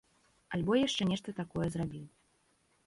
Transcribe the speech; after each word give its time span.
Альбо 0.57 0.73
яшчэ 0.87 1.03
нешта 1.11 1.37
такое 1.43 1.67
зрабіў. 1.77 2.05